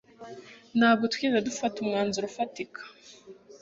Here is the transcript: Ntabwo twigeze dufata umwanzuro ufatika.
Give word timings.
Ntabwo 0.77 1.03
twigeze 1.13 1.45
dufata 1.49 1.75
umwanzuro 1.79 2.25
ufatika. 2.31 2.81